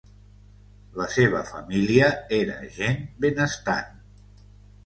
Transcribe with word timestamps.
La 1.01 1.05
seva 1.15 1.43
família 1.51 2.09
era 2.39 2.57
gent 2.79 2.99
benestant. 3.27 3.93